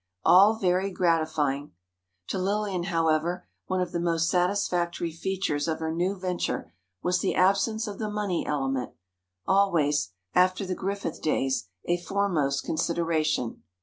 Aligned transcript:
All 0.25 0.55
very 0.55 0.89
gratifying: 0.89 1.73
To 2.29 2.39
Lillian, 2.39 2.85
however, 2.85 3.45
one 3.67 3.81
of 3.81 3.91
the 3.91 3.99
most 3.99 4.29
satisfactory 4.31 5.11
features 5.11 5.67
of 5.67 5.77
her 5.77 5.91
new 5.91 6.15
venture 6.17 6.73
was 7.03 7.19
the 7.19 7.35
absence 7.35 7.85
of 7.85 7.99
the 7.99 8.09
money 8.09 8.43
element—always, 8.43 10.09
after 10.33 10.65
the 10.65 10.73
Griffith 10.73 11.21
days, 11.21 11.69
a 11.85 11.97
foremost 12.01 12.63
consideration. 12.63 13.61